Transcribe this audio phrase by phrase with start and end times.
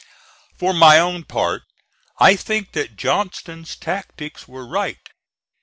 [0.57, 1.61] For my own part,
[2.19, 5.07] I think that Johnston's tactics were right.